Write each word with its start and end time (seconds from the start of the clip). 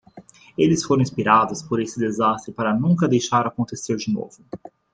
Eles 0.57 0.83
foram 0.83 1.03
inspirados 1.03 1.61
por 1.61 1.79
esse 1.79 1.99
desastre 1.99 2.51
para 2.51 2.73
nunca 2.73 3.07
deixar 3.07 3.45
acontecer 3.45 3.95
de 3.97 4.11
novo. 4.11 4.43